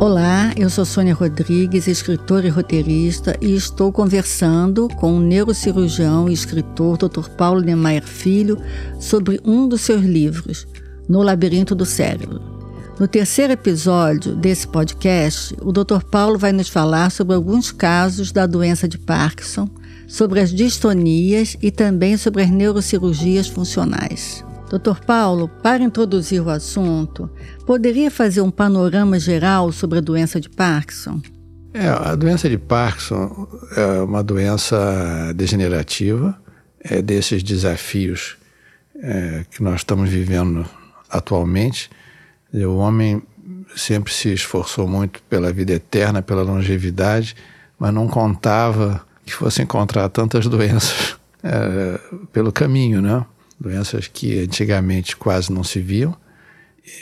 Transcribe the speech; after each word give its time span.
Olá, 0.00 0.52
eu 0.56 0.68
sou 0.68 0.84
Sônia 0.84 1.14
Rodrigues, 1.14 1.88
escritora 1.88 2.46
e 2.46 2.50
roteirista, 2.50 3.36
e 3.40 3.54
estou 3.54 3.90
conversando 3.90 4.88
com 4.96 5.16
o 5.16 5.20
neurocirurgião 5.20 6.28
e 6.28 6.32
escritor 6.32 6.98
Dr. 6.98 7.30
Paulo 7.30 7.60
Niemeyer 7.62 8.04
Filho 8.04 8.58
sobre 9.00 9.40
um 9.44 9.66
dos 9.66 9.80
seus 9.80 10.02
livros, 10.02 10.66
No 11.08 11.22
Labirinto 11.22 11.74
do 11.74 11.86
Cérebro. 11.86 12.53
No 12.98 13.08
terceiro 13.08 13.52
episódio 13.52 14.36
desse 14.36 14.68
podcast, 14.68 15.52
o 15.60 15.72
Dr. 15.72 16.04
Paulo 16.08 16.38
vai 16.38 16.52
nos 16.52 16.68
falar 16.68 17.10
sobre 17.10 17.34
alguns 17.34 17.72
casos 17.72 18.30
da 18.30 18.46
doença 18.46 18.86
de 18.86 18.98
Parkinson, 18.98 19.68
sobre 20.06 20.38
as 20.38 20.52
distonias 20.52 21.56
e 21.60 21.72
também 21.72 22.16
sobre 22.16 22.42
as 22.42 22.50
neurocirurgias 22.50 23.48
funcionais. 23.48 24.44
Doutor 24.70 25.00
Paulo, 25.00 25.48
para 25.60 25.82
introduzir 25.82 26.40
o 26.40 26.48
assunto, 26.48 27.28
poderia 27.66 28.12
fazer 28.12 28.42
um 28.42 28.50
panorama 28.50 29.18
geral 29.18 29.72
sobre 29.72 29.98
a 29.98 30.02
doença 30.02 30.40
de 30.40 30.48
Parkinson? 30.48 31.20
É, 31.72 31.88
a 31.88 32.14
doença 32.14 32.48
de 32.48 32.56
Parkinson 32.56 33.48
é 33.76 34.02
uma 34.02 34.22
doença 34.22 35.32
degenerativa, 35.34 36.38
é 36.80 37.02
desses 37.02 37.42
desafios 37.42 38.36
é, 39.02 39.44
que 39.50 39.60
nós 39.64 39.80
estamos 39.80 40.08
vivendo 40.08 40.64
atualmente. 41.10 41.90
O 42.54 42.76
homem 42.76 43.22
sempre 43.74 44.12
se 44.12 44.32
esforçou 44.32 44.86
muito 44.86 45.20
pela 45.22 45.52
vida 45.52 45.72
eterna, 45.72 46.22
pela 46.22 46.42
longevidade, 46.42 47.34
mas 47.78 47.92
não 47.92 48.06
contava 48.06 49.04
que 49.24 49.34
fosse 49.34 49.62
encontrar 49.62 50.08
tantas 50.08 50.46
doenças 50.46 51.16
é, 51.42 51.98
pelo 52.32 52.52
caminho, 52.52 53.02
né? 53.02 53.24
doenças 53.58 54.08
que 54.08 54.40
antigamente 54.40 55.16
quase 55.16 55.52
não 55.52 55.64
se 55.64 55.80
viam, 55.80 56.14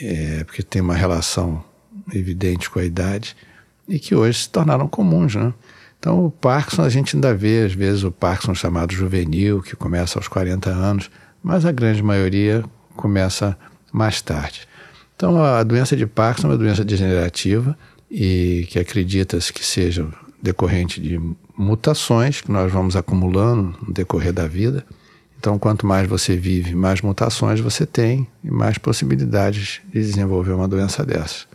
é, 0.01 0.43
porque 0.43 0.63
tem 0.63 0.81
uma 0.81 0.95
relação 0.95 1.63
evidente 2.13 2.69
com 2.69 2.79
a 2.79 2.83
idade, 2.83 3.35
e 3.87 3.99
que 3.99 4.15
hoje 4.15 4.43
se 4.43 4.49
tornaram 4.49 4.87
comuns. 4.87 5.35
Né? 5.35 5.53
Então, 5.99 6.25
o 6.25 6.31
Parkinson, 6.31 6.83
a 6.83 6.89
gente 6.89 7.15
ainda 7.15 7.33
vê, 7.33 7.65
às 7.65 7.73
vezes, 7.73 8.03
o 8.03 8.11
Parkinson 8.11 8.55
chamado 8.55 8.93
juvenil, 8.93 9.61
que 9.61 9.75
começa 9.75 10.17
aos 10.17 10.27
40 10.27 10.69
anos, 10.69 11.11
mas 11.41 11.65
a 11.65 11.71
grande 11.71 12.01
maioria 12.01 12.63
começa 12.95 13.57
mais 13.91 14.21
tarde. 14.21 14.67
Então, 15.23 15.41
a 15.41 15.63
doença 15.63 15.95
de 15.95 16.05
Parkinson 16.05 16.47
é 16.47 16.51
uma 16.51 16.57
doença 16.57 16.83
degenerativa 16.83 17.77
e 18.11 18.67
que 18.69 18.77
acredita-se 18.77 19.53
que 19.53 19.63
seja 19.63 20.05
decorrente 20.41 20.99
de 20.99 21.17
mutações 21.57 22.41
que 22.41 22.51
nós 22.51 22.69
vamos 22.69 22.97
acumulando 22.97 23.73
no 23.81 23.93
decorrer 23.93 24.33
da 24.33 24.45
vida 24.47 24.85
então, 25.43 25.59
quanto 25.59 25.85
mais 25.85 26.07
você 26.07 26.37
vive, 26.37 26.73
mais 26.73 27.01
mutações 27.01 27.59
você 27.59 27.85
tem 27.85 28.25
e 28.41 28.49
mais 28.49 28.77
possibilidades 28.77 29.81
de 29.91 29.99
desenvolver 29.99 30.53
uma 30.53 30.69
doença 30.69 31.05
dessa. 31.05 31.45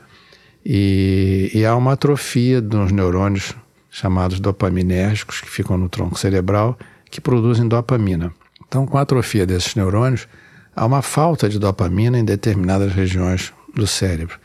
E, 0.63 1.51
e 1.55 1.65
há 1.65 1.75
uma 1.75 1.95
atrofia 1.95 2.61
dos 2.61 2.93
neurônios 2.93 3.55
chamados 3.89 4.41
dopaminérgicos 4.41 5.41
que 5.41 5.49
ficam 5.49 5.79
no 5.79 5.89
tronco 5.89 6.19
cerebral 6.19 6.79
que 7.11 7.19
produzem 7.19 7.67
dopamina. 7.67 8.31
Então, 8.69 8.87
com 8.87 8.99
a 8.99 9.01
atrofia 9.01 9.47
desses 9.47 9.75
neurônios, 9.75 10.29
há 10.77 10.85
uma 10.85 11.01
falta 11.01 11.49
de 11.49 11.59
dopamina 11.59 12.19
em 12.19 12.25
determinadas 12.27 12.93
regiões 12.93 13.55
do 13.79 13.87
cérebro. 13.87 14.39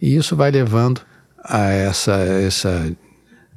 E 0.00 0.16
isso 0.16 0.36
vai 0.36 0.50
levando 0.50 1.00
a 1.42 1.70
essa, 1.70 2.12
essa, 2.12 2.96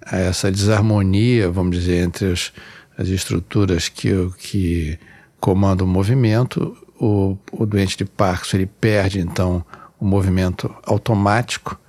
a 0.06 0.18
essa 0.18 0.52
desarmonia, 0.52 1.50
vamos 1.50 1.78
dizer, 1.78 2.04
entre 2.04 2.32
as, 2.32 2.54
as 2.98 3.08
estruturas 3.10 3.90
que, 3.90 4.12
que 4.38 4.98
comanda 5.40 5.84
o 5.84 5.88
movimento, 5.88 6.78
o, 7.00 7.38
o 7.52 7.66
doente 7.66 7.98
de 7.98 8.06
Parkinson 8.06 8.58
ele 8.58 8.66
perde 8.66 9.20
então 9.20 9.66
o 10.00 10.06
movimento 10.06 10.74
automático. 10.84 11.80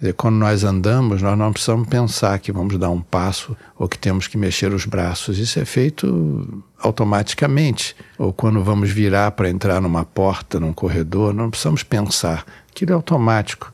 Dizer, 0.00 0.12
quando 0.12 0.36
nós 0.36 0.62
andamos, 0.62 1.20
nós 1.22 1.36
não 1.36 1.52
precisamos 1.52 1.88
pensar 1.88 2.38
que 2.38 2.52
vamos 2.52 2.78
dar 2.78 2.90
um 2.90 3.00
passo 3.00 3.56
ou 3.76 3.88
que 3.88 3.98
temos 3.98 4.28
que 4.28 4.38
mexer 4.38 4.72
os 4.72 4.84
braços. 4.84 5.38
Isso 5.38 5.58
é 5.58 5.64
feito 5.64 6.62
automaticamente. 6.78 7.96
Ou 8.16 8.32
quando 8.32 8.62
vamos 8.62 8.90
virar 8.90 9.32
para 9.32 9.50
entrar 9.50 9.80
numa 9.80 10.04
porta, 10.04 10.60
num 10.60 10.72
corredor, 10.72 11.34
não 11.34 11.50
precisamos 11.50 11.82
pensar. 11.82 12.46
Aquilo 12.70 12.92
é 12.92 12.94
automático. 12.94 13.72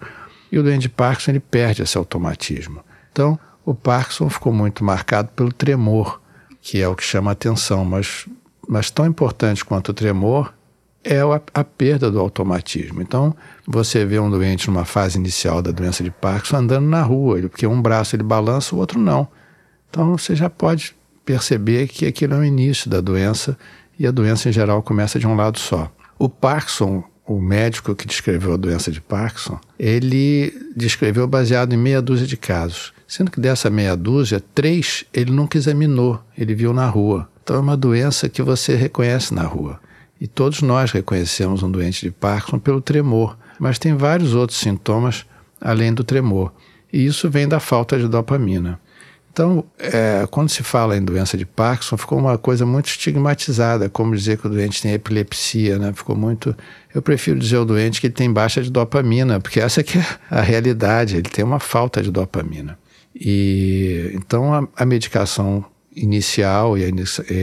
E 0.51 0.59
o 0.59 0.63
doente 0.63 0.89
Parkinson 0.89 1.33
ele 1.33 1.41
perde 1.41 1.83
esse 1.83 1.99
automatismo. 1.99 2.81
Então, 3.13 3.39
o 3.65 3.75
Parkinson 3.75 4.31
ficou 4.31 4.53
muito 4.53 4.83
marcado 4.83 5.29
pelo 5.37 5.53
tremor, 5.53 6.21
que 6.63 6.81
é 6.81 6.89
o 6.89 6.95
que 6.95 7.05
chama 7.05 7.31
a 7.31 7.33
atenção, 7.33 7.84
mas 7.84 8.27
mas 8.69 8.91
tão 8.91 9.07
importante 9.07 9.65
quanto 9.65 9.91
o 9.91 9.95
tremor 9.95 10.53
é 11.04 11.20
a, 11.20 11.41
a, 11.53 11.62
perda 11.62 12.10
do 12.10 12.19
automatismo. 12.19 13.03
Então, 13.03 13.37
você 13.66 14.04
vê 14.04 14.19
um 14.19 14.31
doente 14.31 14.69
numa 14.69 14.84
fase 14.84 15.19
inicial 15.19 15.60
da 15.60 15.70
doença 15.70 16.03
de 16.03 16.10
Parkinson 16.10 16.56
andando 16.56 16.87
na 16.87 17.03
rua, 17.03 17.41
porque 17.42 17.66
um 17.66 17.81
braço 17.81 18.16
ele 18.16 18.22
balança, 18.22 18.75
o 18.75 18.78
outro 18.78 18.98
não. 18.98 19.28
Então, 19.91 20.16
você 20.16 20.34
já 20.34 20.48
pode 20.48 20.97
perceber 21.25 21.88
que 21.88 22.06
aquilo 22.06 22.34
é 22.34 22.38
o 22.38 22.44
início 22.44 22.88
da 22.91 23.00
doença 23.00 23.56
e 23.98 24.06
a 24.06 24.10
doença 24.10 24.48
em 24.48 24.53
geral 24.53 24.82
começa 24.82 25.19
de 25.19 25.26
um 25.26 25.37
lado 25.37 25.59
só. 25.59 25.91
O 26.19 26.28
Parkinson, 26.28 27.04
o 27.26 27.41
médico 27.41 27.94
que 27.94 28.06
descreveu 28.06 28.54
a 28.54 28.56
doença 28.56 28.91
de 28.91 29.00
Parkinson, 29.00 29.59
ele 29.78 30.53
descreveu 30.75 31.26
baseado 31.26 31.72
em 31.72 31.76
meia 31.76 32.03
dúzia 32.03 32.26
de 32.26 32.36
casos. 32.36 32.92
Sendo 33.06 33.31
que 33.31 33.41
dessa 33.41 33.71
meia 33.71 33.97
dúzia, 33.97 34.42
três 34.54 35.04
ele 35.12 35.31
nunca 35.31 35.59
examinou, 35.59 36.21
ele 36.36 36.54
viu 36.54 36.72
na 36.72 36.86
rua. 36.86 37.28
Então 37.42 37.56
é 37.56 37.60
uma 37.60 37.76
doença 37.76 38.28
que 38.28 38.42
você 38.42 38.75
reconhece 38.75 39.34
na 39.34 39.42
rua. 39.42 39.78
E 40.25 40.27
todos 40.27 40.62
nós 40.62 40.91
reconhecemos 40.91 41.62
um 41.62 41.71
doente 41.71 42.01
de 42.01 42.11
Parkinson 42.11 42.59
pelo 42.59 42.81
tremor, 42.81 43.37
mas 43.61 43.79
tem 43.79 43.95
vários 43.95 44.35
outros 44.35 44.59
sintomas 44.59 45.27
além 45.61 45.93
do 45.93 46.03
tremor. 46.03 46.51
E 46.91 47.05
isso 47.05 47.29
vem 47.29 47.47
da 47.47 47.61
falta 47.61 47.99
de 47.99 48.09
dopamina. 48.09 48.81
Então, 49.31 49.67
é, 49.79 50.27
quando 50.31 50.49
se 50.49 50.63
fala 50.63 50.97
em 50.97 51.05
doença 51.05 51.37
de 51.37 51.45
Parkinson, 51.45 51.99
ficou 51.99 52.19
uma 52.19 52.39
coisa 52.39 52.65
muito 52.65 52.87
estigmatizada, 52.87 53.91
como 53.91 54.17
dizer 54.17 54.39
que 54.39 54.47
o 54.47 54.51
doente 54.51 54.81
tem 54.81 54.95
epilepsia, 54.95 55.79
né? 55.79 55.93
Ficou 55.93 56.17
muito. 56.17 56.57
Eu 56.95 57.03
prefiro 57.03 57.39
dizer 57.39 57.57
ao 57.57 57.67
doente 57.67 58.01
que 58.01 58.07
ele 58.07 58.15
tem 58.15 58.33
baixa 58.33 58.63
de 58.63 58.71
dopamina, 58.71 59.39
porque 59.41 59.61
essa 59.61 59.83
que 59.83 59.99
é 59.99 60.07
a 60.31 60.41
realidade, 60.41 61.17
ele 61.17 61.29
tem 61.29 61.45
uma 61.45 61.61
falta 61.61 62.03
de 62.03 62.11
dopamina. 62.11 62.79
E 63.15 64.11
então 64.15 64.55
a, 64.55 64.67
a 64.75 64.87
medicação 64.87 65.63
inicial 65.94 66.77
e 66.77 66.84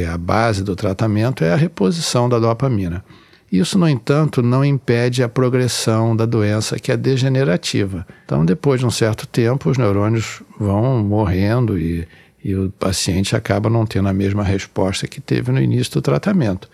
a, 0.06 0.18
base 0.18 0.64
do 0.64 0.76
tratamento 0.76 1.44
é 1.44 1.54
a 1.54 1.56
reposição 1.56 2.28
da 2.28 2.40
dopamina. 2.40 3.04
Isso, 3.52 3.78
no 3.78 3.88
entanto, 3.88 4.42
não 4.42 4.64
impede 4.64 5.22
a 5.22 5.28
progressão 5.28 6.16
da 6.16 6.26
doença, 6.26 6.80
que 6.80 6.92
é 6.92 6.96
degenerativa. 6.96 8.08
Então, 8.24 8.46
depois 8.46 8.80
de 8.80 8.86
um 8.86 8.92
certo 8.92 9.28
tempo, 9.28 9.70
os 9.70 9.78
neurônios 9.78 10.42
vão 10.58 11.04
morrendo 11.04 11.78
e, 11.78 12.08
e 12.42 12.56
o 12.56 12.72
paciente 12.72 13.36
acaba 13.36 13.70
não 13.70 13.86
tendo 13.86 14.08
a 14.08 14.14
mesma 14.14 14.44
resposta 14.44 15.06
que 15.06 15.20
teve 15.20 15.52
no 15.52 15.62
início 15.62 15.94
do 15.94 16.02
tratamento. 16.02 16.70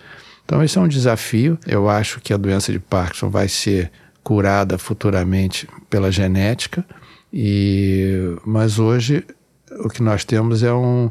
Então, 0.45 0.63
esse 0.63 0.77
é 0.77 0.81
um 0.81 0.87
desafio. 0.87 1.57
Eu 1.66 1.89
acho 1.89 2.21
que 2.21 2.31
a 2.31 2.37
doença 2.37 2.71
de 2.71 2.79
Parkinson 2.79 3.29
vai 3.29 3.47
ser 3.47 3.91
curada 4.23 4.77
futuramente 4.77 5.67
pela 5.89 6.11
genética, 6.11 6.85
e, 7.33 8.35
mas 8.45 8.77
hoje 8.77 9.25
o 9.79 9.89
que 9.89 10.03
nós 10.03 10.23
temos 10.23 10.63
é 10.63 10.73
um, 10.73 11.09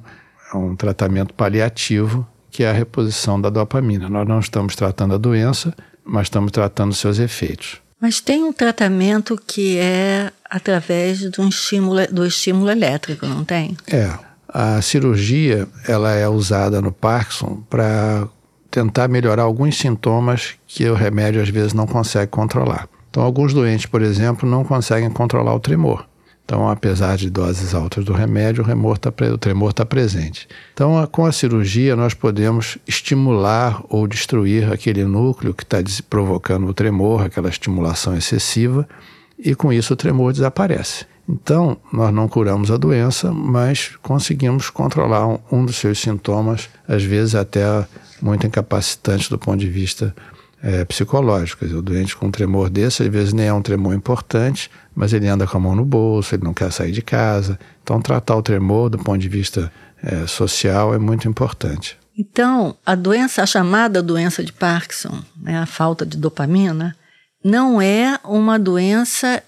é 0.53 0.57
um 0.57 0.77
tratamento 0.77 1.35
paliativo, 1.35 2.27
que 2.51 2.63
é 2.63 2.71
a 2.71 2.73
reposição 2.73 3.41
da 3.41 3.51
dopamina. 3.51 4.09
Nós 4.09 4.27
não 4.27 4.41
estamos 4.41 4.75
tratando 4.75 5.15
a 5.15 5.19
doença, 5.19 5.75
mas 6.05 6.27
estamos 6.27 6.53
tratando 6.53 6.95
seus 6.95 7.19
efeitos. 7.19 7.81
Mas 8.01 8.21
tem 8.21 8.45
um 8.45 8.53
tratamento 8.53 9.41
que 9.47 9.79
é 9.79 10.31
através 10.49 11.31
do 11.31 11.49
estímulo, 11.49 12.07
do 12.09 12.27
estímulo 12.27 12.71
elétrico, 12.71 13.27
não 13.27 13.45
tem? 13.45 13.77
É. 13.87 14.13
A 14.49 14.81
cirurgia 14.81 15.67
ela 15.87 16.13
é 16.13 16.29
usada 16.29 16.81
no 16.81 16.93
Parkinson 16.93 17.63
para 17.69 18.29
tentar 18.71 19.09
melhorar 19.09 19.43
alguns 19.43 19.79
sintomas 19.79 20.55
que 20.67 20.89
o 20.89 20.95
remédio 20.95 21.43
às 21.43 21.49
vezes 21.49 21.73
não 21.73 21.87
consegue 21.87 22.31
controlar. 22.31 22.89
Então, 23.11 23.23
alguns 23.23 23.55
doentes, 23.55 23.87
por 23.87 24.03
exemplo, 24.03 24.49
não 24.49 24.63
conseguem 24.63 25.11
controlar 25.11 25.55
o 25.55 25.61
tremor. 25.61 26.07
Então, 26.47 26.69
apesar 26.69 27.17
de 27.17 27.29
doses 27.29 27.75
altas 27.75 28.05
do 28.05 28.13
remédio, 28.13 28.65
o, 28.65 28.97
tá, 28.97 29.13
o 29.33 29.37
tremor 29.37 29.71
está 29.71 29.85
presente. 29.85 30.47
Então, 30.73 31.05
com 31.11 31.27
a 31.27 31.33
cirurgia, 31.33 31.97
nós 31.97 32.15
podemos 32.15 32.79
estimular 32.87 33.83
ou 33.89 34.07
destruir 34.07 34.73
aquele 34.73 35.05
núcleo 35.05 35.53
que 35.53 35.65
está 35.65 35.79
provocando 36.09 36.69
o 36.69 36.73
tremor, 36.73 37.25
aquela 37.25 37.49
estimulação 37.49 38.17
excessiva, 38.17 38.89
e 39.37 39.57
com 39.57 39.73
isso 39.73 39.93
o 39.93 39.97
tremor 39.97 40.33
desaparece. 40.33 41.05
Então, 41.29 41.77
nós 41.93 42.15
não 42.15 42.29
curamos 42.29 42.71
a 42.71 42.77
doença, 42.77 43.33
mas 43.33 43.97
conseguimos 44.01 44.71
controlar 44.71 45.27
um, 45.27 45.39
um 45.51 45.67
dos 45.67 45.75
seus 45.75 45.99
sintomas, 45.99 46.69
às 46.87 47.03
vezes 47.03 47.35
até 47.35 47.65
muito 48.23 48.47
incapacitante 48.47 49.29
do 49.29 49.37
ponto 49.37 49.59
de 49.59 49.69
vista 49.69 50.15
é, 50.67 50.85
psicológicas. 50.85 51.71
O 51.71 51.81
doente 51.81 52.17
com 52.17 52.27
um 52.27 52.31
tremor 52.31 52.69
desse, 52.69 53.05
às 53.05 53.09
vezes 53.09 53.33
nem 53.33 53.47
é 53.47 53.53
um 53.53 53.63
tremor 53.63 53.95
importante, 53.95 54.69
mas 54.97 55.13
ele 55.13 55.29
anda 55.29 55.47
com 55.47 55.57
a 55.57 55.61
mão 55.61 55.77
no 55.77 55.85
bolso, 55.85 56.35
ele 56.35 56.43
não 56.43 56.53
quer 56.53 56.73
sair 56.73 56.91
de 56.91 57.03
casa. 57.03 57.57
Então, 57.85 58.03
tratar 58.03 58.35
o 58.35 58.43
tremor 58.43 58.91
do 58.91 58.99
ponto 58.99 59.19
de 59.19 59.29
vista 59.29 59.73
é, 60.03 60.27
social 60.27 60.93
é 60.93 60.99
muito 60.99 61.29
importante. 61.29 61.97
Então, 62.19 62.75
a 62.85 62.97
doença, 62.97 63.45
a 63.45 63.47
chamada 63.47 64.03
doença 64.03 64.43
de 64.43 64.53
Parkinson, 64.53 65.23
né, 65.41 65.57
a 65.57 65.67
falta 65.67 66.05
de 66.05 66.17
dopamina, 66.17 66.97
não 67.45 67.81
é 67.81 68.19
uma 68.25 68.59
doença 68.59 69.41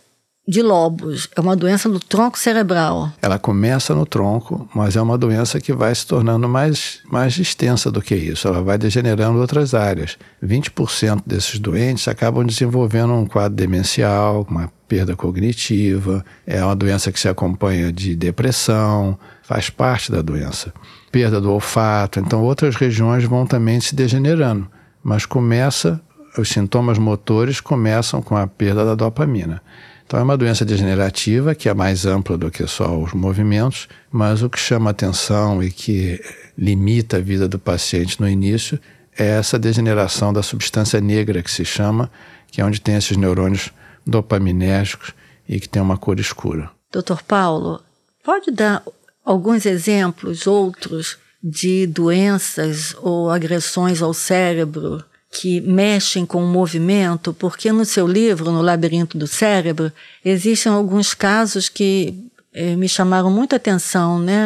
de 0.49 0.63
lobos, 0.63 1.29
é 1.37 1.41
uma 1.43 1.55
doença 1.55 1.91
do 1.91 2.01
tronco 2.01 2.39
cerebral. 2.39 3.13
Ela 3.21 3.39
começa 3.39 3.95
no 3.95 4.07
tronco, 4.07 4.67
mas 4.75 4.97
é 4.97 5.03
uma 5.03 5.19
doença 5.19 5.61
que 5.61 5.75
vai 5.75 5.95
se 5.95 6.07
tornando 6.07 6.49
mais, 6.49 7.01
mais 7.13 7.37
extensa 7.37 7.91
do 7.91 8.01
que 8.01 8.15
isso. 8.15 8.49
Ela 8.49 8.63
vai 8.63 8.79
degenerando 8.79 9.39
outras 9.39 9.75
áreas. 9.75 10.17
20% 10.43 11.23
desses 11.27 11.59
doentes 11.59 12.09
acabam 12.09 12.47
desenvolvendo 12.47 13.13
um 13.13 13.27
quadro 13.27 13.55
demencial, 13.57 14.47
uma 14.49 14.73
perda 14.89 15.15
cognitiva, 15.15 16.25
é 16.47 16.65
uma 16.65 16.75
doença 16.75 17.13
que 17.13 17.21
se 17.21 17.29
acompanha 17.29 17.93
de 17.93 18.17
depressão, 18.17 19.19
faz 19.43 19.69
parte 19.69 20.11
da 20.11 20.23
doença. 20.23 20.73
Perda 21.13 21.43
do 21.43 21.53
olfato, 21.53 22.21
então 22.21 22.43
outras 22.43 22.75
regiões 22.75 23.23
vão 23.25 23.47
também 23.47 23.79
se 23.81 23.95
degenerando, 23.95 24.67
mas 25.05 25.27
começa 25.27 26.01
os 26.39 26.49
sintomas 26.51 26.99
motores 26.99 27.61
começam 27.61 28.23
com 28.23 28.37
a 28.37 28.47
perda 28.47 28.85
da 28.85 28.95
dopamina. 28.95 29.61
Então 30.09 30.21
é 30.21 30.23
uma 30.23 30.39
doença 30.39 30.65
degenerativa 30.65 31.55
que 31.55 31.69
é 31.69 31.75
mais 31.75 32.07
ampla 32.07 32.39
do 32.39 32.51
que 32.51 32.67
só 32.67 32.99
os 32.99 33.13
movimentos, 33.13 33.87
mas 34.11 34.43
o 34.43 34.49
que 34.49 34.59
chama 34.59 34.89
atenção 34.89 35.63
e 35.63 35.71
que 35.71 36.19
limita 36.57 37.19
a 37.19 37.21
vida 37.21 37.47
do 37.47 37.59
paciente 37.59 38.19
no 38.19 38.27
início 38.27 38.81
é 39.19 39.27
essa 39.27 39.59
degeneração 39.59 40.33
da 40.33 40.43
substância 40.43 40.99
negra 40.99 41.43
que 41.43 41.51
se 41.51 41.63
chama, 41.63 42.11
que 42.51 42.59
é 42.59 42.65
onde 42.65 42.81
tem 42.81 42.95
esses 42.95 43.19
neurônios 43.19 43.71
dopaminérgicos 44.07 45.13
e 45.47 45.61
que 45.61 45.69
tem 45.69 45.83
uma 45.83 45.99
cor 45.99 46.19
escura. 46.19 46.71
Doutor 46.91 47.23
Paulo, 47.23 47.83
pode 48.25 48.51
dar 48.51 48.83
alguns 49.23 49.67
exemplos, 49.67 50.47
outros, 50.47 51.19
de 51.43 51.87
doenças 51.87 52.97
ou 53.03 53.31
agressões 53.31 54.01
ao 54.01 54.15
cérebro 54.15 55.05
que 55.31 55.61
mexem 55.61 56.25
com 56.25 56.43
o 56.43 56.47
movimento, 56.47 57.35
porque 57.35 57.71
no 57.71 57.85
seu 57.85 58.07
livro, 58.07 58.51
No 58.51 58.63
Labirinto 58.63 59.19
do 59.19 59.27
Cérebro, 59.27 59.93
existem 60.25 60.73
alguns 60.73 61.13
casos 61.15 61.69
que 61.69 62.15
eh, 62.55 62.75
me 62.77 62.89
chamaram 62.89 63.31
muita 63.31 63.57
atenção, 63.57 64.19
né? 64.19 64.37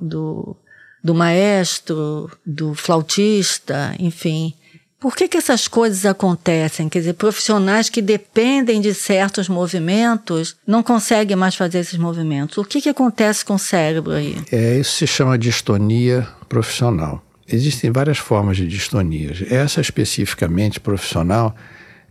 Do, 0.00 0.56
do 1.02 1.14
maestro, 1.14 2.30
do 2.44 2.74
flautista, 2.74 3.94
enfim. 3.98 4.54
Por 5.00 5.16
que, 5.16 5.26
que 5.26 5.38
essas 5.38 5.66
coisas 5.66 6.04
acontecem? 6.04 6.86
Quer 6.86 6.98
dizer, 6.98 7.14
profissionais 7.14 7.88
que 7.88 8.02
dependem 8.02 8.82
de 8.82 8.92
certos 8.92 9.48
movimentos 9.48 10.56
não 10.66 10.82
conseguem 10.82 11.34
mais 11.34 11.54
fazer 11.54 11.78
esses 11.78 11.98
movimentos. 11.98 12.58
O 12.58 12.64
que, 12.64 12.82
que 12.82 12.88
acontece 12.90 13.42
com 13.42 13.54
o 13.54 13.58
cérebro 13.58 14.12
aí? 14.12 14.36
É, 14.52 14.78
isso 14.78 14.98
se 14.98 15.06
chama 15.06 15.38
distonia 15.38 16.28
profissional. 16.46 17.24
Existem 17.52 17.90
várias 17.90 18.18
formas 18.18 18.56
de 18.56 18.66
distonias. 18.66 19.42
Essa 19.50 19.80
especificamente 19.80 20.78
profissional 20.78 21.54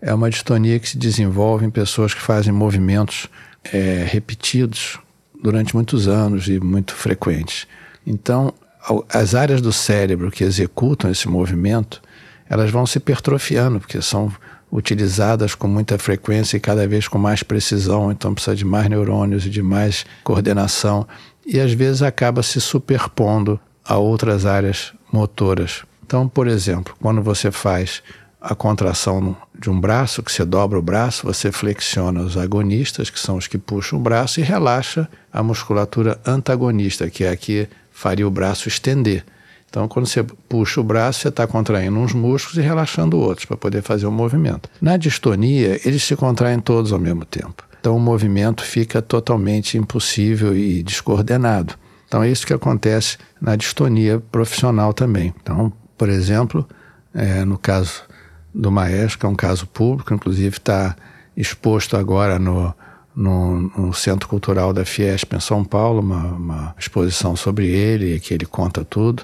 é 0.02 0.14
uma 0.14 0.30
distonia 0.30 0.80
que 0.80 0.90
se 0.90 0.98
desenvolve 0.98 1.66
em 1.66 1.70
pessoas 1.70 2.14
que 2.14 2.22
fazem 2.22 2.52
movimentos 2.52 3.28
é, 3.72 4.06
repetidos 4.08 5.00
durante 5.42 5.74
muitos 5.74 6.08
anos 6.08 6.48
e 6.48 6.60
muito 6.60 6.94
frequentes. 6.94 7.68
Então, 8.06 8.54
as 9.10 9.36
áreas 9.36 9.62
do 9.62 9.72
cérebro 9.72 10.30
que 10.32 10.44
executam 10.44 11.10
esse 11.10 11.28
movimento, 11.28 12.02
elas 12.50 12.70
vão 12.70 12.86
se 12.86 12.98
hipertrofiando, 12.98 13.80
porque 13.80 14.02
são 14.02 14.32
utilizadas 14.72 15.56
com 15.56 15.68
muita 15.68 15.98
frequência 15.98 16.58
e 16.58 16.60
cada 16.60 16.88
vez 16.88 17.08
com 17.08 17.18
mais 17.18 17.44
precisão, 17.44 18.12
então 18.12 18.34
precisa 18.34 18.56
de 18.56 18.66
mais 18.66 18.90
neurônios 18.90 19.46
e 19.46 19.50
de 19.50 19.62
mais 19.62 20.06
coordenação, 20.24 21.08
e 21.46 21.60
às 21.60 21.74
vezes 21.74 22.02
acaba 22.02 22.44
se 22.44 22.62
superpondo 22.62 23.60
a 23.84 23.98
outras 23.98 24.46
áreas 24.46 24.94
motoras. 25.12 25.84
Então, 26.06 26.28
por 26.28 26.48
exemplo, 26.48 26.96
quando 27.00 27.22
você 27.22 27.52
faz 27.52 28.02
a 28.42 28.56
contração 28.56 29.36
de 29.60 29.70
um 29.70 29.80
braço, 29.80 30.24
que 30.24 30.32
você 30.32 30.46
dobra 30.46 30.80
o 30.80 30.82
braço, 30.82 31.26
você 31.26 31.52
flexiona 31.52 32.22
os 32.22 32.38
agonistas, 32.38 33.10
que 33.10 33.20
são 33.20 33.38
os 33.38 33.48
que 33.48 33.58
puxam 33.58 34.00
o 34.00 34.02
braço, 34.02 34.40
e 34.40 34.44
relaxa 34.44 35.10
a 35.32 35.44
musculatura 35.44 36.20
antagonista, 36.26 37.10
que 37.10 37.24
é 37.24 37.30
a 37.30 37.36
que 37.36 37.68
faria 37.92 38.28
o 38.28 38.32
braço 38.32 38.68
estender. 38.68 39.26
Então, 39.70 39.88
quando 39.88 40.08
você 40.08 40.24
puxa 40.24 40.82
o 40.82 40.84
braço, 40.84 41.20
você 41.20 41.28
está 41.28 41.46
contraindo 41.46 42.00
uns 42.00 42.14
músculos 42.14 42.58
e 42.58 42.62
relaxando 42.62 43.20
outros 43.20 43.46
para 43.46 43.58
poder 43.58 43.84
fazer 43.84 44.08
o 44.08 44.12
movimento. 44.12 44.70
Na 44.82 44.98
distonia, 44.98 45.80
eles 45.86 46.04
se 46.04 46.16
contraem 46.16 46.60
todos 46.60 46.92
ao 46.92 46.98
mesmo 46.98 47.24
tempo. 47.24 47.64
Então, 47.80 47.96
o 47.96 48.00
movimento 48.00 48.64
fica 48.64 49.02
totalmente 49.02 49.78
impossível 49.78 50.56
e 50.56 50.82
descoordenado. 50.82 51.76
Então, 52.10 52.24
é 52.24 52.30
isso 52.30 52.46
que 52.46 52.54
acontece 52.54 53.20
na 53.40 53.56
distonia 53.56 54.20
profissional 54.32 54.94
também. 54.94 55.32
Então, 55.40 55.72
por 55.96 56.10
exemplo, 56.10 56.68
é, 57.14 57.46
no 57.46 57.56
caso 57.56 58.02
do 58.54 58.72
maestro, 58.72 59.20
que 59.20 59.26
é 59.28 59.30
um 59.30 59.36
caso 59.36 59.68
público, 59.68 60.12
inclusive 60.12 60.58
está 60.58 60.96
exposto 61.38 61.96
agora 61.96 62.40
no, 62.40 62.74
no, 63.16 63.62
no, 63.78 63.94
Centro 63.94 64.28
Cultural 64.28 64.74
da 64.74 64.84
Fiesp 64.84 65.36
em 65.36 65.40
São 65.40 65.64
Paulo, 65.64 66.00
uma, 66.00 66.24
uma 66.34 66.76
exposição 66.80 67.36
sobre 67.36 67.68
ele, 67.68 68.20
que 68.20 68.34
ele 68.34 68.48
conta 68.48 68.84
tudo. 68.84 69.24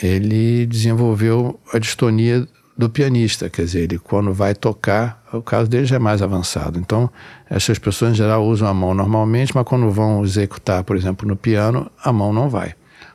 Ele 0.00 0.66
desenvolveu 0.66 1.58
a 1.72 1.80
distonia 1.80 2.46
do 2.78 2.88
pianista, 2.88 3.50
quer 3.50 3.62
dizer, 3.62 3.80
ele 3.80 3.98
quando 3.98 4.32
vai 4.32 4.54
tocar, 4.54 5.20
o 5.32 5.42
caso 5.42 5.68
dele 5.68 5.84
já 5.84 5.96
é 5.96 5.98
mais 5.98 6.22
avançado. 6.22 6.78
Então, 6.78 7.10
essas 7.50 7.76
pessoas 7.76 8.12
em 8.12 8.14
geral 8.14 8.46
usam 8.46 8.68
a 8.68 8.72
mão 8.72 8.94
normalmente, 8.94 9.52
mas 9.52 9.64
quando 9.64 9.90
vão 9.90 10.22
executar, 10.22 10.84
por 10.84 10.96
exemplo, 10.96 11.26
no 11.26 11.34
piano, 11.34 11.90
a 12.04 12.12
mão 12.12 12.32
não 12.32 12.48
vai. 12.48 12.74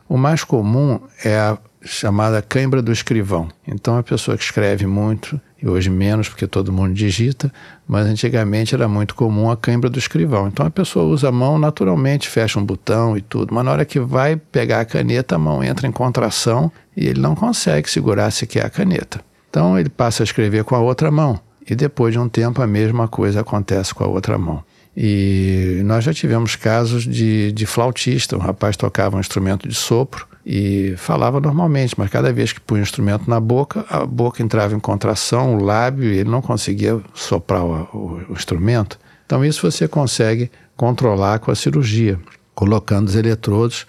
O 0.10 0.18
mais 0.18 0.44
comum 0.44 1.00
é 1.24 1.38
a 1.38 1.58
chamada 1.82 2.42
cãibra 2.42 2.82
do 2.82 2.92
escrivão. 2.92 3.48
Então, 3.66 3.98
a 3.98 4.04
pessoa 4.04 4.38
que 4.38 4.44
escreve 4.44 4.86
muito, 4.86 5.40
e 5.62 5.68
hoje 5.68 5.90
menos 5.90 6.28
porque 6.28 6.46
todo 6.46 6.74
mundo 6.74 6.94
digita, 6.94 7.52
mas 7.88 8.06
antigamente 8.06 8.76
era 8.76 8.90
muito 8.90 9.16
comum 9.16 9.50
a 9.50 9.56
cãibra 9.56 9.90
do 9.90 9.98
escrivão. 9.98 10.50
Então, 10.50 10.66
a 10.66 10.72
pessoa 10.72 11.06
usa 11.06 11.30
a 11.30 11.32
mão 11.32 11.58
naturalmente, 11.58 12.28
fecha 12.28 12.60
um 12.60 12.66
botão 12.66 13.18
e 13.18 13.22
tudo, 13.22 13.54
mas 13.54 13.64
na 13.64 13.72
hora 13.72 13.86
que 13.86 14.00
vai 14.00 14.36
pegar 14.36 14.82
a 14.82 14.86
caneta, 14.86 15.36
a 15.36 15.40
mão 15.40 15.64
entra 15.64 15.88
em 15.88 15.92
contração 15.92 16.70
e 16.98 17.08
ele 17.08 17.22
não 17.22 17.34
consegue 17.34 17.90
segurar 17.90 18.30
sequer 18.30 18.66
a 18.66 18.70
caneta. 18.70 19.22
Então 19.54 19.78
ele 19.78 19.88
passa 19.88 20.24
a 20.24 20.26
escrever 20.26 20.64
com 20.64 20.74
a 20.74 20.80
outra 20.80 21.12
mão 21.12 21.40
e 21.70 21.76
depois 21.76 22.12
de 22.12 22.18
um 22.18 22.28
tempo 22.28 22.60
a 22.60 22.66
mesma 22.66 23.08
coisa 23.08 23.42
acontece 23.42 23.94
com 23.94 24.04
a 24.04 24.08
outra 24.08 24.36
mão. 24.36 24.64
E 24.98 25.80
nós 25.86 26.04
já 26.04 26.12
tivemos 26.12 26.56
casos 26.56 27.04
de, 27.04 27.52
de 27.52 27.68
flautista, 27.68 28.36
um 28.36 28.40
rapaz 28.40 28.76
tocava 28.76 29.16
um 29.16 29.20
instrumento 29.20 29.68
de 29.68 29.76
sopro 29.76 30.28
e 30.44 30.96
falava 30.98 31.40
normalmente, 31.40 31.94
mas 32.00 32.10
cada 32.10 32.34
vez 32.34 32.52
que 32.52 32.60
punha 32.60 32.80
o 32.80 32.84
instrumento 32.84 33.30
na 33.30 33.40
boca, 33.40 33.86
a 33.92 34.04
boca 34.08 34.42
entrava 34.42 34.74
em 34.74 34.80
contração, 34.80 35.56
o 35.56 35.64
lábio, 35.64 36.10
ele 36.10 36.30
não 36.32 36.42
conseguia 36.42 37.00
soprar 37.14 37.64
o, 37.64 37.88
o, 37.94 38.22
o 38.30 38.34
instrumento. 38.34 38.98
Então 39.24 39.46
isso 39.46 39.70
você 39.70 39.88
consegue 39.88 40.50
controlar 40.76 41.38
com 41.38 41.52
a 41.52 41.56
cirurgia, 41.56 42.20
colocando 42.56 43.08
os 43.08 43.16
eletrodos 43.16 43.86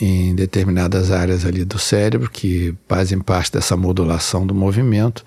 em 0.00 0.34
determinadas 0.34 1.10
áreas 1.10 1.44
ali 1.44 1.64
do 1.64 1.78
cérebro 1.78 2.30
que 2.30 2.74
fazem 2.88 3.18
parte 3.20 3.52
dessa 3.52 3.76
modulação 3.76 4.46
do 4.46 4.54
movimento 4.54 5.22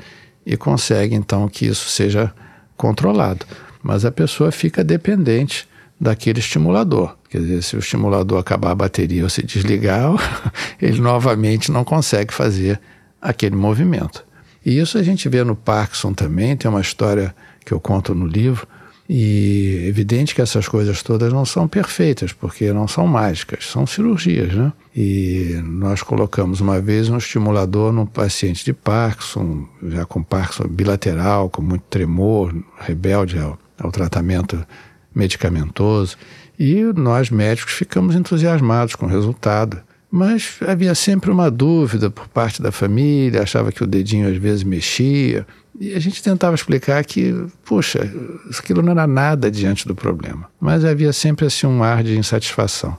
e 0.45 0.57
consegue 0.57 1.13
então 1.13 1.47
que 1.47 1.67
isso 1.67 1.89
seja 1.89 2.33
controlado. 2.75 3.45
Mas 3.81 4.03
a 4.03 4.11
pessoa 4.11 4.51
fica 4.51 4.83
dependente 4.83 5.67
daquele 5.99 6.39
estimulador. 6.39 7.15
Quer 7.29 7.39
dizer, 7.39 7.63
se 7.63 7.75
o 7.75 7.79
estimulador 7.79 8.39
acabar 8.39 8.71
a 8.71 8.75
bateria 8.75 9.23
ou 9.23 9.29
se 9.29 9.43
desligar, 9.43 10.11
ele 10.81 10.99
novamente 10.99 11.71
não 11.71 11.83
consegue 11.83 12.33
fazer 12.33 12.79
aquele 13.21 13.55
movimento. 13.55 14.25
E 14.65 14.79
isso 14.79 14.97
a 14.97 15.03
gente 15.03 15.27
vê 15.29 15.43
no 15.43 15.55
Parkinson 15.55 16.13
também, 16.13 16.55
tem 16.55 16.69
uma 16.69 16.81
história 16.81 17.33
que 17.65 17.73
eu 17.73 17.79
conto 17.79 18.15
no 18.15 18.25
livro, 18.25 18.67
e 19.07 19.85
evidente 19.85 20.33
que 20.33 20.41
essas 20.41 20.67
coisas 20.67 21.03
todas 21.03 21.31
não 21.33 21.45
são 21.45 21.67
perfeitas, 21.67 22.31
porque 22.31 22.71
não 22.71 22.87
são 22.87 23.05
mágicas, 23.05 23.65
são 23.67 23.85
cirurgias, 23.85 24.53
né? 24.53 24.71
E 24.95 25.59
nós 25.63 26.01
colocamos 26.01 26.61
uma 26.61 26.79
vez 26.79 27.09
um 27.09 27.17
estimulador 27.17 27.91
num 27.91 28.05
paciente 28.05 28.63
de 28.63 28.71
Parkinson, 28.71 29.67
já 29.87 30.05
com 30.05 30.23
Parkinson 30.23 30.67
bilateral, 30.67 31.49
com 31.49 31.61
muito 31.61 31.83
tremor, 31.89 32.55
rebelde 32.79 33.37
ao, 33.37 33.59
ao 33.77 33.91
tratamento 33.91 34.65
medicamentoso. 35.13 36.15
E 36.57 36.83
nós 36.95 37.29
médicos 37.29 37.73
ficamos 37.73 38.15
entusiasmados 38.15 38.95
com 38.95 39.05
o 39.05 39.09
resultado. 39.09 39.81
Mas 40.15 40.59
havia 40.67 40.93
sempre 40.93 41.31
uma 41.31 41.49
dúvida 41.49 42.07
por 42.07 42.27
parte 42.27 42.61
da 42.61 42.71
família, 42.71 43.41
achava 43.41 43.71
que 43.71 43.83
o 43.83 43.87
dedinho 43.87 44.29
às 44.29 44.37
vezes 44.37 44.61
mexia. 44.61 45.43
E 45.79 45.91
a 45.95 45.99
gente 45.99 46.21
tentava 46.21 46.53
explicar 46.53 47.03
que, 47.03 47.33
puxa, 47.65 48.07
aquilo 48.55 48.83
não 48.83 48.91
era 48.91 49.07
nada 49.07 49.49
diante 49.49 49.87
do 49.87 49.95
problema. 49.95 50.47
Mas 50.61 50.85
havia 50.85 51.11
sempre 51.11 51.47
assim 51.47 51.65
um 51.65 51.81
ar 51.81 52.03
de 52.03 52.15
insatisfação. 52.15 52.95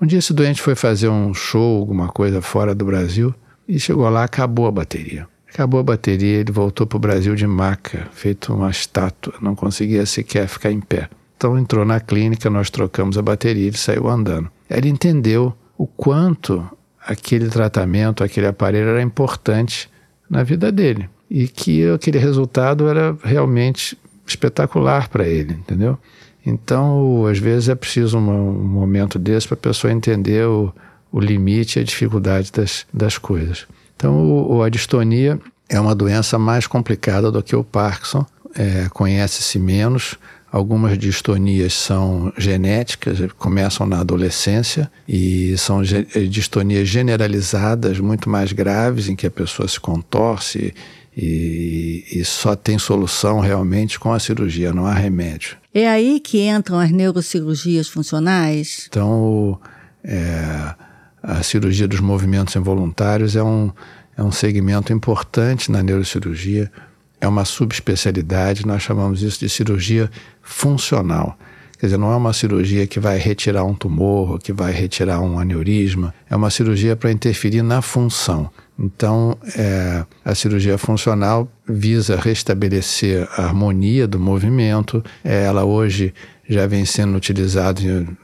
Um 0.00 0.06
dia 0.06 0.18
esse 0.18 0.32
doente 0.32 0.62
foi 0.62 0.74
fazer 0.74 1.10
um 1.10 1.34
show, 1.34 1.78
alguma 1.78 2.08
coisa 2.08 2.40
fora 2.40 2.74
do 2.74 2.86
Brasil, 2.86 3.34
e 3.68 3.78
chegou 3.78 4.08
lá, 4.08 4.24
acabou 4.24 4.66
a 4.66 4.72
bateria. 4.72 5.28
Acabou 5.52 5.80
a 5.80 5.82
bateria, 5.82 6.38
ele 6.38 6.52
voltou 6.52 6.86
para 6.86 6.96
o 6.96 7.00
Brasil 7.00 7.34
de 7.34 7.46
maca, 7.46 8.08
feito 8.12 8.54
uma 8.54 8.70
estátua, 8.70 9.34
não 9.42 9.54
conseguia 9.54 10.06
sequer 10.06 10.48
ficar 10.48 10.72
em 10.72 10.80
pé. 10.80 11.10
Então 11.36 11.58
entrou 11.58 11.84
na 11.84 12.00
clínica, 12.00 12.48
nós 12.48 12.70
trocamos 12.70 13.18
a 13.18 13.22
bateria, 13.22 13.66
ele 13.66 13.76
saiu 13.76 14.08
andando. 14.08 14.50
Ele 14.70 14.88
entendeu 14.88 15.54
o 15.76 15.86
quanto 15.86 16.68
aquele 17.06 17.48
tratamento, 17.48 18.24
aquele 18.24 18.46
aparelho 18.46 18.88
era 18.88 19.02
importante 19.02 19.88
na 20.28 20.42
vida 20.42 20.72
dele 20.72 21.08
e 21.30 21.46
que 21.46 21.88
aquele 21.90 22.18
resultado 22.18 22.88
era 22.88 23.16
realmente 23.22 23.96
espetacular 24.26 25.08
para 25.08 25.26
ele, 25.26 25.52
entendeu? 25.52 25.98
Então, 26.44 27.26
às 27.26 27.38
vezes 27.38 27.68
é 27.68 27.74
preciso 27.74 28.18
um, 28.18 28.30
um 28.30 28.64
momento 28.64 29.18
desse 29.18 29.48
para 29.48 29.54
a 29.54 29.60
pessoa 29.60 29.92
entender 29.92 30.46
o, 30.46 30.72
o 31.10 31.20
limite 31.20 31.78
e 31.78 31.82
a 31.82 31.84
dificuldade 31.84 32.52
das, 32.52 32.86
das 32.92 33.18
coisas. 33.18 33.66
Então, 33.96 34.48
o, 34.48 34.62
a 34.62 34.68
distonia 34.68 35.40
é 35.68 35.80
uma 35.80 35.94
doença 35.94 36.38
mais 36.38 36.66
complicada 36.66 37.32
do 37.32 37.42
que 37.42 37.56
o 37.56 37.64
Parkinson, 37.64 38.24
é, 38.54 38.88
conhece-se 38.90 39.58
menos. 39.58 40.16
Algumas 40.50 40.96
distonias 40.96 41.74
são 41.74 42.32
genéticas, 42.38 43.18
começam 43.36 43.86
na 43.86 44.00
adolescência 44.00 44.90
e 45.08 45.56
são 45.58 45.82
distonias 46.30 46.88
generalizadas, 46.88 47.98
muito 47.98 48.30
mais 48.30 48.52
graves, 48.52 49.08
em 49.08 49.16
que 49.16 49.26
a 49.26 49.30
pessoa 49.30 49.66
se 49.68 49.78
contorce 49.78 50.72
e, 51.16 52.04
e, 52.12 52.24
só 52.24 52.54
tem 52.54 52.78
solução 52.78 53.40
realmente 53.40 53.98
com 53.98 54.12
a 54.12 54.20
cirurgia, 54.20 54.72
não 54.72 54.86
há 54.86 54.92
remédio. 54.92 55.56
É 55.72 55.88
aí 55.88 56.20
que 56.20 56.46
entram 56.46 56.78
as 56.78 56.90
neurocirurgias 56.90 57.88
funcionais? 57.88 58.86
Então, 58.88 59.58
é, 60.04 60.74
a 61.22 61.42
cirurgia 61.42 61.88
dos 61.88 62.00
movimentos 62.00 62.54
involuntários 62.54 63.34
é 63.34 63.42
um, 63.42 63.72
é 64.16 64.22
um 64.22 64.30
segmento 64.30 64.92
importante 64.92 65.72
na 65.72 65.82
neurocirurgia, 65.82 66.70
é 67.20 67.26
uma 67.26 67.44
subespecialidade, 67.44 68.66
nós 68.66 68.82
chamamos 68.82 69.22
isso 69.22 69.40
de 69.40 69.48
cirurgia 69.48 70.10
funcional. 70.42 71.38
Quer 71.78 71.86
dizer, 71.86 71.98
não 71.98 72.10
é 72.10 72.16
uma 72.16 72.32
cirurgia 72.32 72.86
que 72.86 72.98
vai 72.98 73.18
retirar 73.18 73.64
um 73.64 73.74
tumor, 73.74 74.38
que 74.38 74.52
vai 74.52 74.72
retirar 74.72 75.20
um 75.20 75.38
aneurisma, 75.38 76.14
é 76.28 76.34
uma 76.34 76.48
cirurgia 76.48 76.96
para 76.96 77.12
interferir 77.12 77.62
na 77.62 77.82
função. 77.82 78.50
Então, 78.78 79.36
é, 79.56 80.04
a 80.24 80.34
cirurgia 80.34 80.78
funcional 80.78 81.50
visa 81.66 82.16
restabelecer 82.16 83.28
a 83.36 83.44
harmonia 83.44 84.06
do 84.06 84.18
movimento. 84.18 85.04
É, 85.22 85.44
ela 85.44 85.64
hoje 85.64 86.14
já 86.48 86.66
vem 86.66 86.84
sendo 86.84 87.16
utilizada 87.16 87.80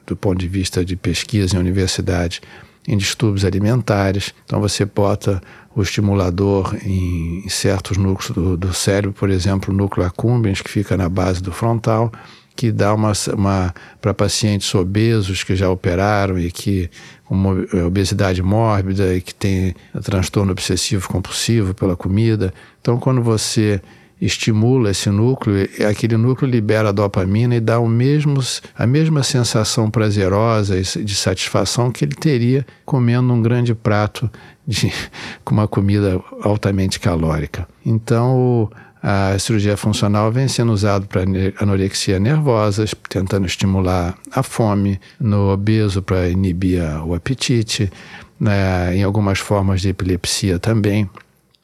do 0.07 0.17
ponto 0.17 0.39
de 0.39 0.49
vista 0.49 0.85
de 0.85 0.97
pesquisa 0.97 1.57
em 1.57 1.59
universidade 1.59 2.41
em 2.87 2.97
distúrbios 2.97 3.45
alimentares. 3.45 4.35
Então, 4.45 4.61
você 4.61 4.85
bota 4.85 5.41
o 5.75 5.83
estimulador 5.83 6.77
em 6.85 7.49
certos 7.49 7.97
núcleos 7.97 8.31
do, 8.31 8.57
do 8.57 8.75
cérebro, 8.75 9.13
por 9.13 9.31
exemplo, 9.31 9.73
o 9.73 9.77
núcleo 9.77 10.07
accumbens, 10.07 10.61
que 10.61 10.71
fica 10.71 10.97
na 10.97 11.09
base 11.09 11.43
do 11.43 11.53
frontal, 11.53 12.13
que 12.55 12.71
dá 12.71 12.95
uma, 12.95 13.13
uma 13.35 13.75
para 14.01 14.13
pacientes 14.13 14.75
obesos 14.75 15.43
que 15.43 15.57
já 15.57 15.71
operaram 15.71 16.39
e 16.39 16.51
que 16.51 16.91
com 17.25 17.65
é, 17.73 17.83
obesidade 17.85 18.43
mórbida 18.43 19.15
e 19.15 19.21
que 19.21 19.35
tem 19.35 19.75
transtorno 20.03 20.53
obsessivo 20.53 21.09
compulsivo 21.09 21.73
pela 21.73 21.97
comida. 21.97 22.53
Então, 22.81 22.99
quando 22.99 23.23
você 23.23 23.81
estimula 24.25 24.91
esse 24.91 25.11
núcleo, 25.11 25.69
é, 25.79 25.85
aquele 25.85 26.17
núcleo 26.17 26.49
libera 26.49 26.93
dopamina 26.93 27.57
e 27.57 27.61
dá 27.61 27.81
o 27.81 27.89
mesmo, 27.89 28.41
a 28.79 28.87
mesma 28.87 29.25
sensação 29.25 29.91
prazerosa 29.91 30.81
de 30.81 31.15
satisfação 31.15 31.91
que 31.91 32.05
ele 32.05 32.15
teria 32.15 32.65
comendo 32.85 33.33
um 33.33 33.43
grande 33.43 33.75
prato 33.75 34.31
de, 34.67 34.93
com 35.45 35.55
uma 35.55 35.67
comida 35.67 36.21
altamente 36.41 37.01
calórica. 37.01 37.67
Então, 37.85 38.71
a 39.03 39.37
cirurgia 39.41 39.77
funcional 39.77 40.31
vem 40.31 40.47
sendo 40.47 40.73
usada 40.73 41.05
para 41.05 41.23
anorexia 41.59 42.21
nervosa, 42.21 42.85
tentando 43.09 43.47
estimular 43.47 44.15
a 44.31 44.45
fome, 44.45 45.01
no 45.19 45.51
obeso 45.51 46.01
para 46.01 46.29
inibir 46.29 46.81
o 47.05 47.13
apetite, 47.13 47.91
né, 48.39 48.97
em 48.97 49.03
algumas 49.03 49.41
formas 49.41 49.81
de 49.81 49.89
epilepsia 49.89 50.61
também, 50.61 51.11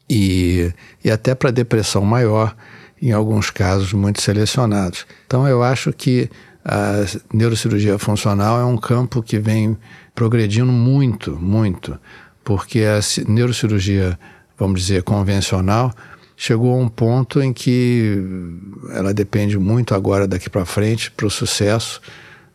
e, 0.08 0.72
e 1.04 1.10
até 1.10 1.34
para 1.34 1.50
depressão 1.50 2.02
maior, 2.02 2.54
em 3.00 3.12
alguns 3.12 3.50
casos 3.50 3.92
muito 3.92 4.20
selecionados. 4.20 5.06
Então, 5.26 5.46
eu 5.46 5.62
acho 5.62 5.92
que 5.92 6.30
a 6.64 7.04
neurocirurgia 7.32 7.98
funcional 7.98 8.60
é 8.60 8.64
um 8.64 8.76
campo 8.76 9.22
que 9.22 9.38
vem 9.38 9.76
progredindo 10.14 10.72
muito, 10.72 11.36
muito, 11.36 11.98
porque 12.44 12.82
a 12.84 13.00
neurocirurgia, 13.28 14.18
vamos 14.58 14.80
dizer, 14.80 15.02
convencional 15.02 15.94
chegou 16.40 16.72
a 16.72 16.80
um 16.80 16.88
ponto 16.88 17.42
em 17.42 17.52
que 17.52 18.24
ela 18.90 19.12
depende 19.12 19.58
muito 19.58 19.92
agora 19.92 20.26
daqui 20.26 20.48
para 20.48 20.64
frente 20.64 21.10
para 21.10 21.26
o 21.26 21.30
sucesso 21.30 22.00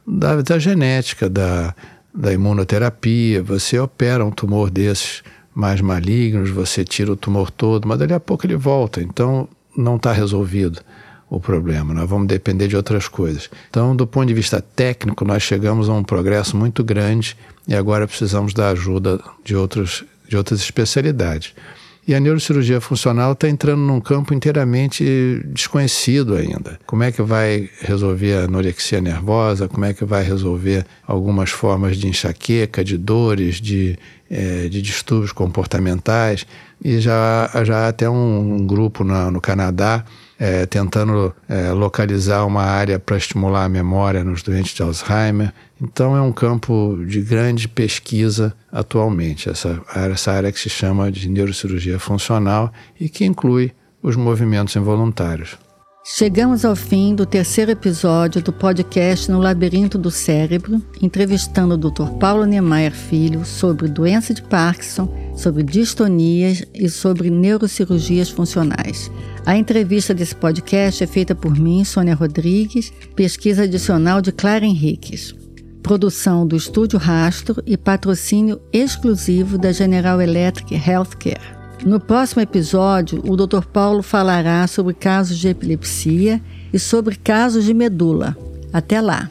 da, 0.07 0.41
da 0.41 0.57
genética, 0.57 1.29
da, 1.29 1.75
da 2.15 2.31
imunoterapia. 2.31 3.43
Você 3.43 3.77
opera 3.77 4.23
um 4.23 4.31
tumor 4.31 4.69
desses 4.69 5.21
mais 5.53 5.81
malignos, 5.81 6.49
você 6.49 6.83
tira 6.83 7.11
o 7.11 7.15
tumor 7.15 7.51
todo, 7.51 7.87
mas 7.87 7.99
dali 7.99 8.13
a 8.13 8.19
pouco 8.19 8.45
ele 8.45 8.55
volta. 8.55 9.01
Então 9.01 9.47
não 9.75 9.95
está 9.95 10.11
resolvido 10.11 10.81
o 11.29 11.39
problema. 11.39 11.93
Nós 11.93 12.09
vamos 12.09 12.27
depender 12.27 12.67
de 12.67 12.75
outras 12.75 13.07
coisas. 13.07 13.49
Então, 13.69 13.95
do 13.95 14.05
ponto 14.05 14.27
de 14.27 14.33
vista 14.33 14.61
técnico, 14.61 15.25
nós 15.25 15.41
chegamos 15.41 15.89
a 15.89 15.93
um 15.93 16.03
progresso 16.03 16.55
muito 16.55 16.83
grande 16.83 17.35
e 17.67 17.73
agora 17.73 18.07
precisamos 18.07 18.53
da 18.53 18.69
ajuda 18.69 19.19
de, 19.43 19.55
outros, 19.55 20.05
de 20.27 20.37
outras 20.37 20.59
especialidades. 20.59 21.53
E 22.05 22.13
a 22.13 22.19
neurocirurgia 22.19 22.81
funcional 22.81 23.31
está 23.31 23.47
entrando 23.47 23.79
num 23.79 24.01
campo 24.01 24.33
inteiramente 24.33 25.41
desconhecido 25.45 26.35
ainda. 26.35 26.77
Como 26.85 27.01
é 27.01 27.13
que 27.13 27.21
vai 27.21 27.69
resolver 27.79 28.33
a 28.33 28.43
anorexia 28.43 28.99
nervosa? 28.99 29.69
Como 29.69 29.85
é 29.85 29.93
que 29.93 30.03
vai 30.03 30.21
resolver 30.21 30.85
algumas 31.07 31.51
formas 31.51 31.95
de 31.95 32.07
enxaqueca, 32.07 32.83
de 32.83 32.97
dores, 32.97 33.61
de, 33.61 33.97
é, 34.29 34.67
de 34.67 34.81
distúrbios 34.81 35.31
comportamentais? 35.31 36.45
E 36.83 36.99
já, 36.99 37.49
já 37.63 37.85
há 37.85 37.87
até 37.87 38.09
um, 38.09 38.67
grupo 38.67 39.05
na, 39.05 39.31
no 39.31 39.39
Canadá 39.39 40.03
é, 40.37 40.65
tentando 40.65 41.33
é, 41.47 41.71
localizar 41.71 42.45
uma 42.45 42.63
área 42.63 42.99
para 42.99 43.15
estimular 43.15 43.63
a 43.63 43.69
memória 43.69 44.25
nos 44.25 44.43
doentes 44.43 44.73
de 44.73 44.81
Alzheimer. 44.83 45.53
Então 45.83 46.15
é 46.15 46.21
um 46.21 46.31
campo 46.31 46.97
de 47.05 47.19
grande 47.19 47.67
pesquisa 47.67 48.55
atualmente, 48.71 49.49
essa, 49.49 49.81
essa 49.93 50.31
área 50.31 50.49
que 50.49 50.59
se 50.59 50.69
chama 50.69 51.11
de 51.11 51.27
neurocirurgia 51.27 51.99
funcional 51.99 52.71
e 52.97 53.09
que 53.09 53.25
inclui 53.25 53.73
os 54.01 54.15
movimentos 54.15 54.73
involuntários. 54.77 55.57
Chegamos 56.05 56.63
ao 56.63 56.75
fim 56.75 57.13
do 57.13 57.25
terceiro 57.25 57.71
episódio 57.71 58.41
do 58.41 58.51
podcast 58.53 59.29
No 59.29 59.39
Labirinto 59.39 59.97
do 59.97 60.09
Cérebro, 60.09 60.81
entrevistando 61.01 61.75
o 61.75 61.77
Dr. 61.77 62.17
Paulo 62.17 62.45
Niemeyer 62.45 62.93
Filho 62.93 63.43
sobre 63.45 63.89
doença 63.89 64.33
de 64.33 64.41
Parkinson, 64.41 65.13
sobre 65.35 65.63
distonias 65.63 66.63
e 66.73 66.89
sobre 66.89 67.29
neurocirurgias 67.29 68.29
funcionais. 68.29 69.11
A 69.45 69.57
entrevista 69.57 70.13
desse 70.13 70.35
podcast 70.35 71.03
é 71.03 71.07
feita 71.07 71.35
por 71.35 71.57
mim, 71.57 71.83
Sônia 71.83 72.15
Rodrigues, 72.15 72.91
pesquisa 73.15 73.63
adicional 73.63 74.21
de 74.21 74.31
Clara 74.31 74.65
Henriques. 74.65 75.42
Produção 75.83 76.47
do 76.47 76.55
Estúdio 76.55 76.97
Rastro 76.97 77.61
e 77.65 77.75
patrocínio 77.75 78.59
exclusivo 78.71 79.57
da 79.57 79.73
General 79.73 80.21
Electric 80.21 80.73
Healthcare. 80.73 81.41
No 81.83 81.99
próximo 81.99 82.41
episódio, 82.41 83.21
o 83.29 83.35
Dr. 83.35 83.65
Paulo 83.65 84.01
falará 84.01 84.65
sobre 84.65 84.93
casos 84.93 85.37
de 85.37 85.49
epilepsia 85.49 86.41
e 86.71 86.79
sobre 86.79 87.17
casos 87.17 87.65
de 87.65 87.73
medula. 87.73 88.37
Até 88.71 89.01
lá! 89.01 89.29